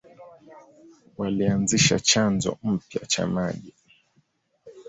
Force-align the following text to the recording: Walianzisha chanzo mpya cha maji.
Walianzisha 1.17 1.99
chanzo 1.99 2.57
mpya 2.63 3.05
cha 3.05 3.27
maji. 3.27 3.73